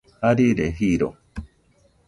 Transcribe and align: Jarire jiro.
Jarire 0.21 0.71
jiro. 0.79 1.11